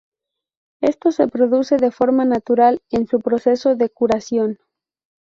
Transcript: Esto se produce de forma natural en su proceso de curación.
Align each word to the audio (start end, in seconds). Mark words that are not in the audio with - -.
Esto 0.81 1.11
se 1.11 1.27
produce 1.27 1.77
de 1.77 1.91
forma 1.91 2.25
natural 2.25 2.81
en 2.89 3.05
su 3.05 3.19
proceso 3.21 3.75
de 3.75 3.91
curación. 3.91 4.57